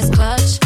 that's 0.00 0.10
clutch. 0.10 0.65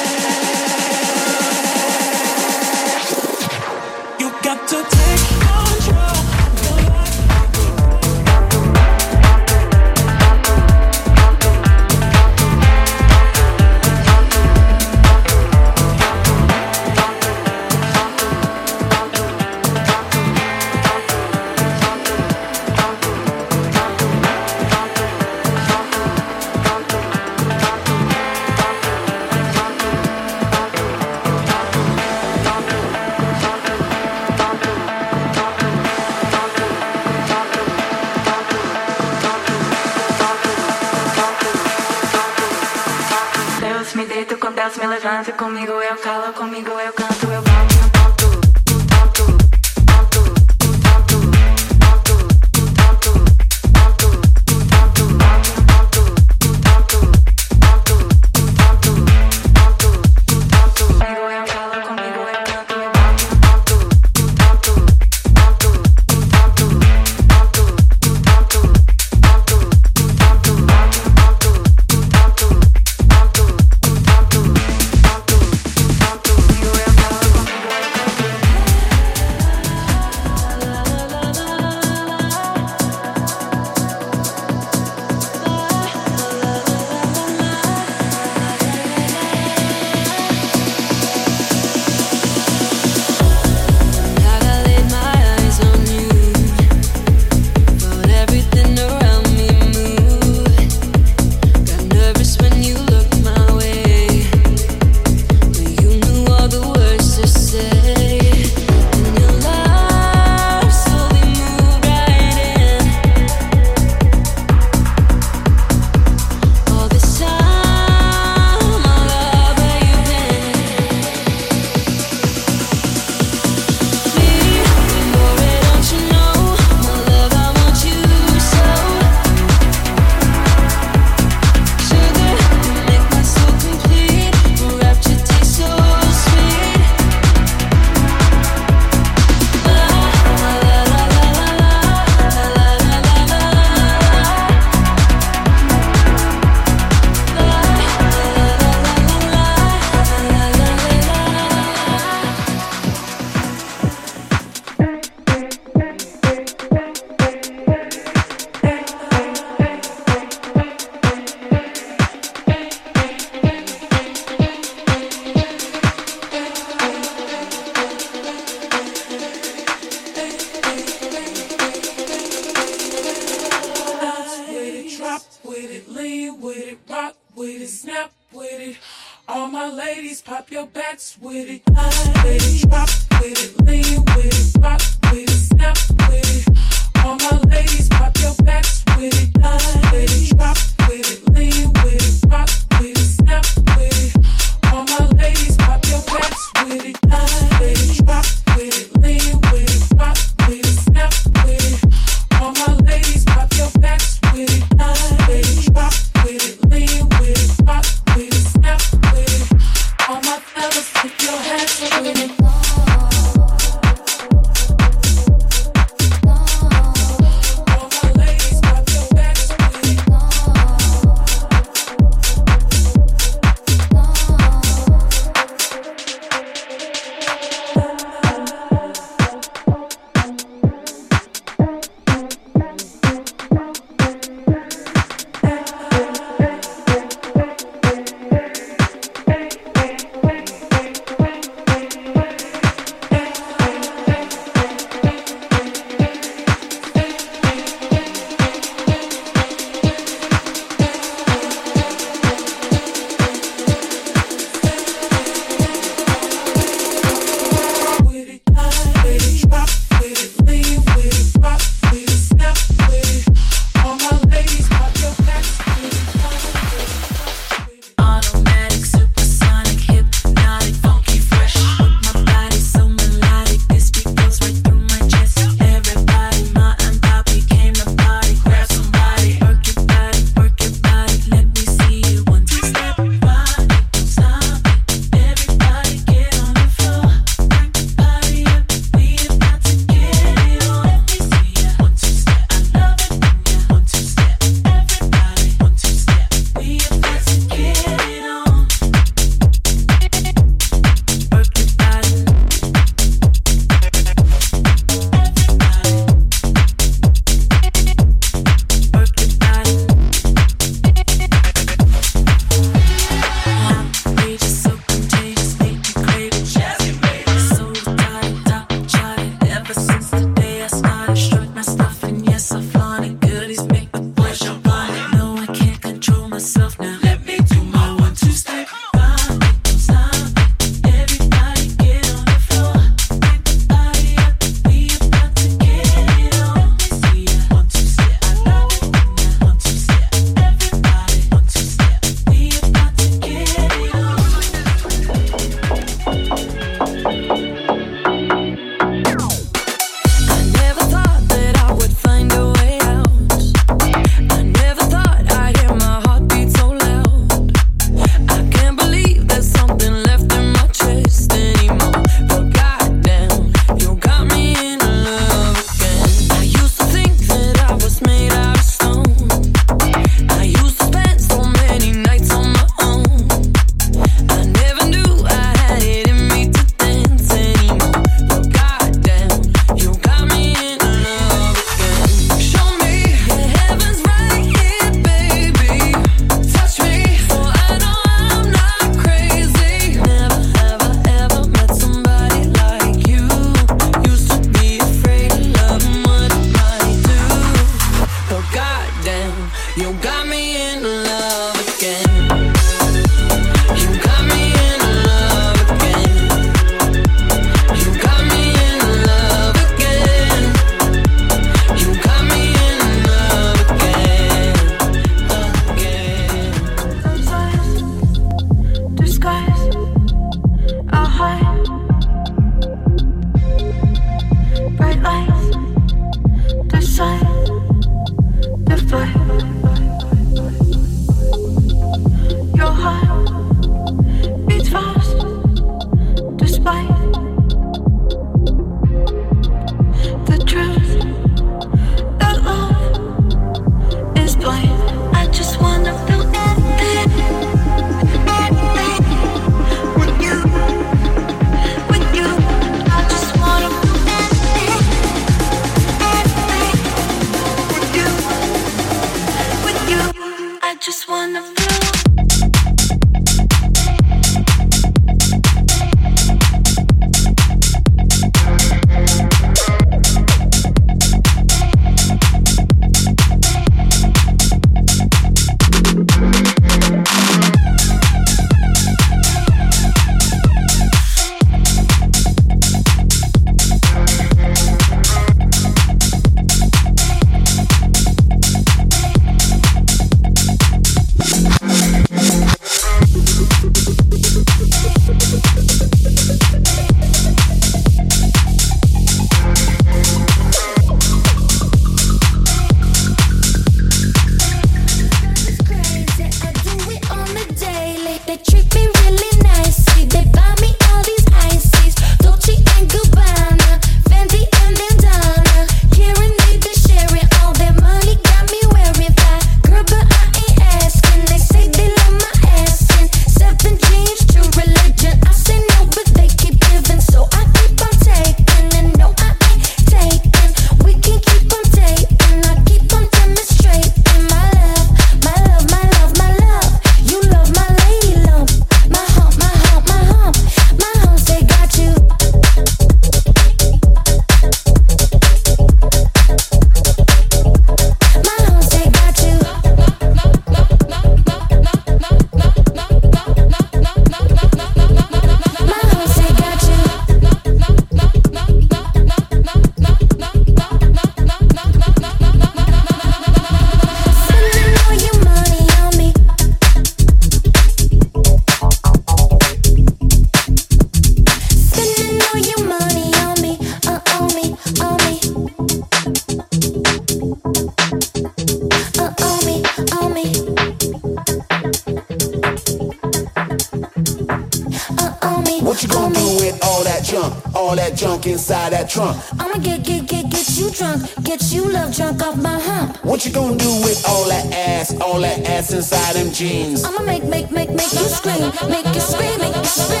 What 593.02 593.24
you 593.24 593.32
gonna 593.32 593.56
do 593.56 593.70
with 593.82 594.04
all 594.08 594.24
that 594.28 594.52
ass, 594.52 594.94
all 595.00 595.20
that 595.20 595.46
ass 595.48 595.72
inside 595.72 596.14
them 596.16 596.32
jeans? 596.32 596.84
I'ma 596.84 597.02
make, 597.02 597.24
make, 597.24 597.50
make, 597.50 597.70
make 597.70 597.92
you 597.92 598.08
scream, 598.08 598.52
make 598.68 598.86
you 598.86 599.00
scream, 599.00 599.38
make 599.40 599.56
you 599.56 599.64
scream. 599.64 600.00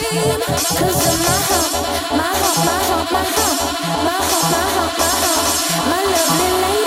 Cause 0.78 1.06
of 1.06 1.18
my 1.26 1.36
hump, 1.48 1.72
my 2.12 2.30
hump, 2.40 2.58
my 2.66 2.78
hump, 2.88 3.12
my 3.12 3.24
hump, 3.24 3.60
my 4.04 4.18
hump, 4.30 4.46
my 4.52 4.64
hump, 4.74 4.98
my 4.98 5.10
hump, 5.22 5.90
my 5.90 6.02
lovely 6.12 6.50
lady. 6.62 6.85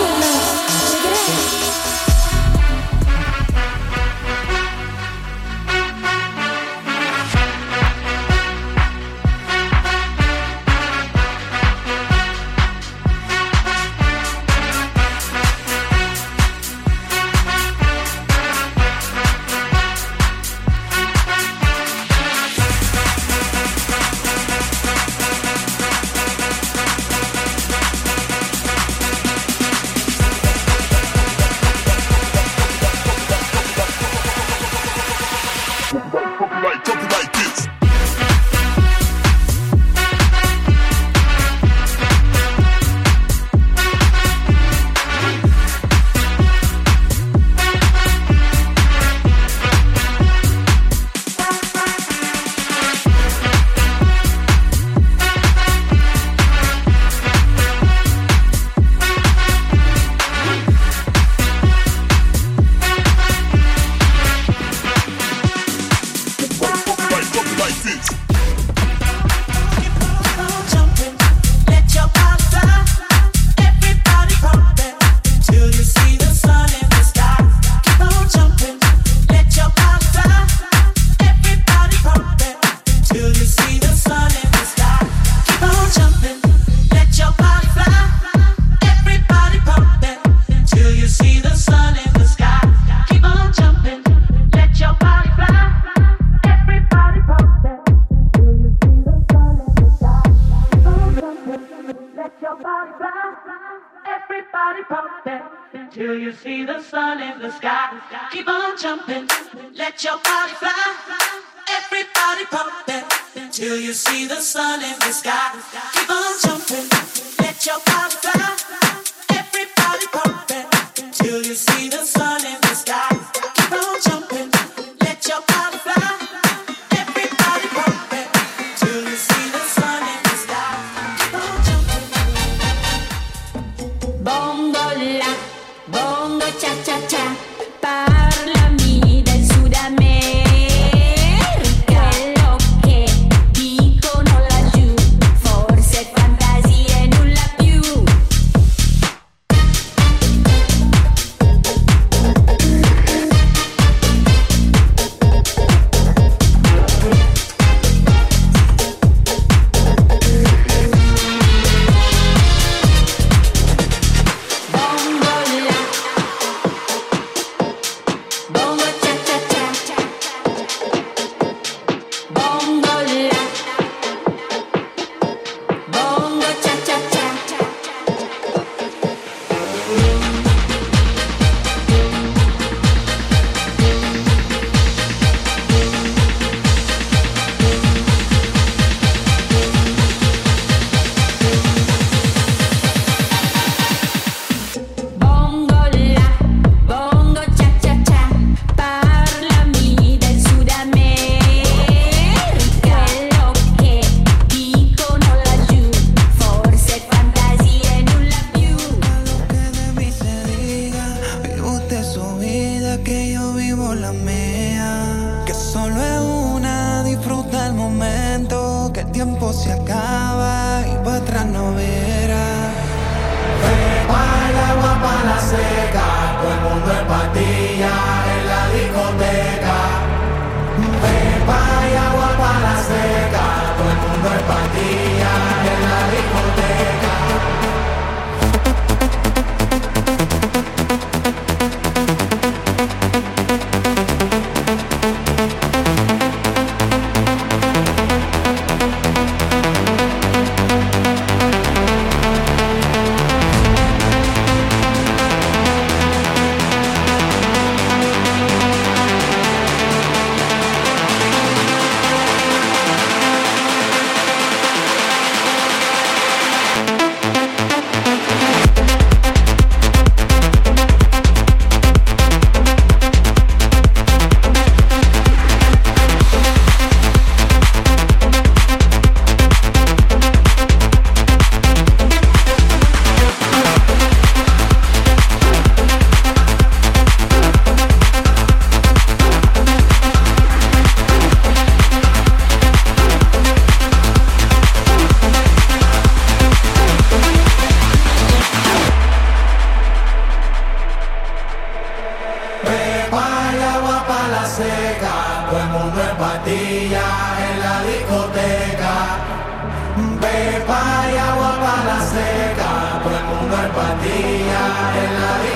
Pepa 310.21 310.83
y 311.13 311.17
agua 311.17 311.51
para 311.63 311.83
la 311.89 311.99
seca, 312.13 312.71
todo 313.03 313.17
el 313.17 313.25
mundo 313.31 313.55
en 313.55 314.63
en 315.03 315.11
la 315.21 315.48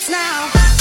something 0.00 0.12
that 0.12 0.73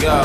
yo. 0.00 0.18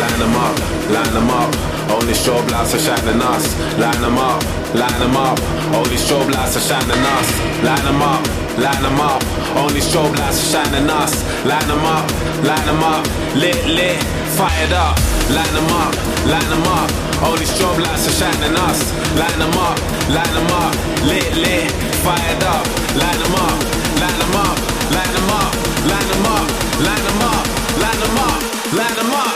Line 0.00 0.18
them 0.18 0.34
up, 0.34 0.56
line 0.90 1.12
them 1.14 1.30
up. 1.30 1.50
Only 1.90 2.14
strobe 2.14 2.50
lights 2.50 2.74
are 2.74 2.78
shining 2.78 3.20
us. 3.22 3.44
Line 3.78 4.00
them 4.00 4.18
up, 4.18 4.42
line 4.74 4.98
them 4.98 5.16
up. 5.16 5.38
Only 5.74 5.96
strobe 5.96 6.30
lights 6.34 6.56
are 6.56 6.66
shining 6.66 7.04
us. 7.14 7.28
Line 7.62 7.84
them 7.84 8.02
up, 8.02 8.22
line 8.58 8.82
them 8.82 9.00
up. 9.00 9.22
Only 9.56 9.80
strobe 9.80 10.16
lights 10.18 10.42
are 10.42 10.64
shining 10.64 10.90
us. 10.90 11.12
Line 11.44 11.68
them 11.68 11.84
up, 11.84 12.06
line 12.42 12.66
them 12.66 12.82
up. 12.82 13.04
Lit, 13.36 13.58
lit, 13.66 14.02
fired 14.34 14.72
up. 14.72 14.96
Line 15.30 15.54
them 15.54 15.70
up, 15.70 15.94
line 16.26 16.48
them 16.50 16.66
up. 16.66 16.90
Only 17.22 17.46
strobe 17.46 17.78
lights 17.78 18.08
are 18.08 18.16
shining 18.18 18.56
us. 18.66 18.80
Line 19.14 19.38
them 19.38 19.56
up, 19.58 19.78
line 20.10 20.32
them 20.34 20.50
up. 20.62 20.74
Lit, 21.06 21.30
lit, 21.36 21.70
fired 22.02 22.42
up. 22.42 22.64
Line 22.96 23.18
them 23.20 23.34
up, 23.34 23.58
line 24.00 24.18
them 24.18 24.36
up, 24.40 24.56
line 24.90 25.12
them 25.12 25.30
up, 25.36 25.52
line 25.84 26.08
them 26.08 26.26
up, 26.32 26.55
line 26.84 27.02
them 27.02 27.22
up, 27.22 27.46
line 27.80 27.98
them 28.00 28.18
up, 28.18 28.72
line 28.72 28.96
them 28.96 29.10
up. 29.12 29.35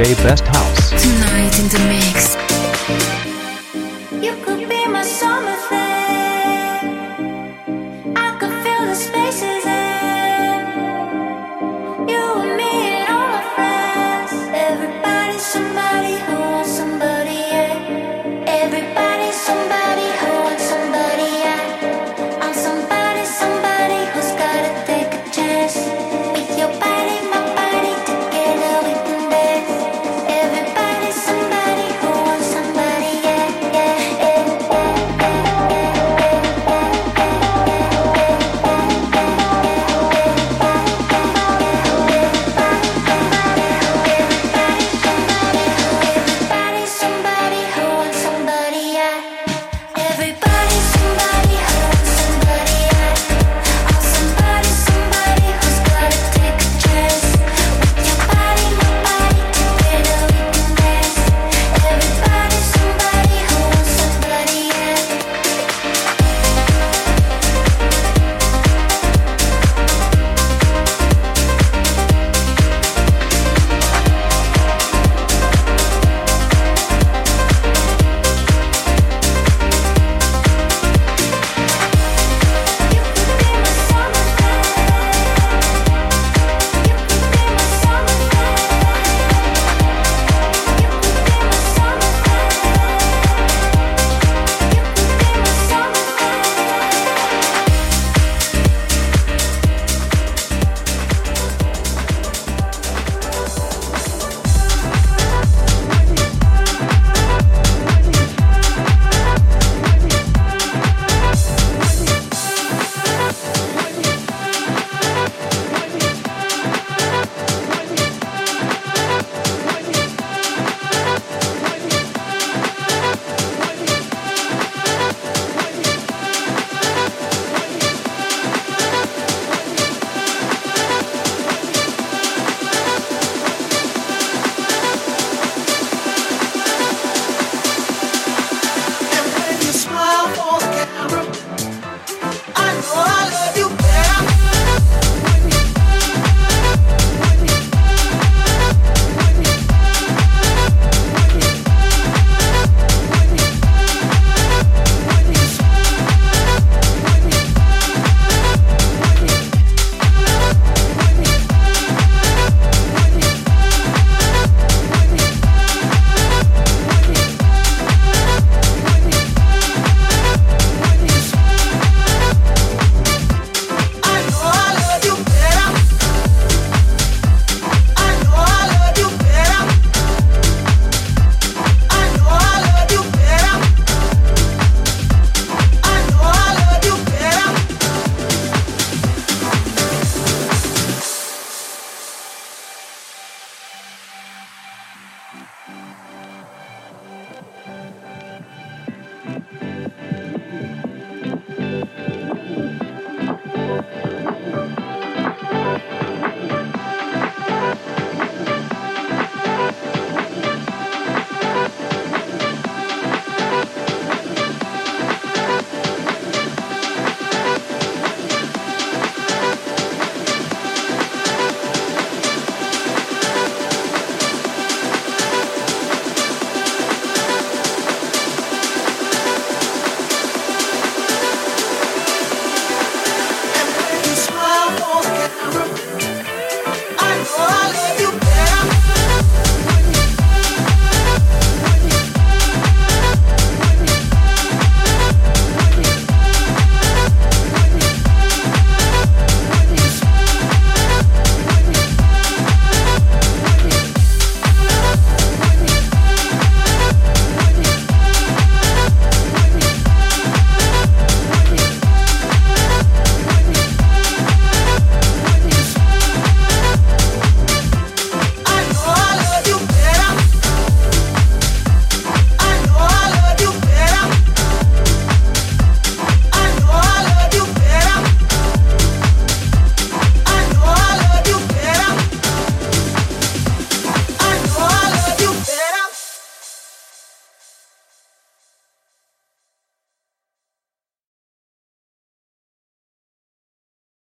Best 0.00 0.46
House. 0.46 0.69